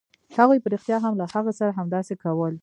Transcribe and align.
هغوی 0.37 0.59
په 0.61 0.67
رښتیا 0.73 0.97
هم 1.01 1.13
له 1.21 1.25
هغه 1.35 1.51
سره 1.59 1.71
همداسې 1.79 2.13
کول 2.23 2.53